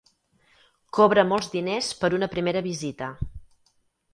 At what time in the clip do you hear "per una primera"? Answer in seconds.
2.01-2.65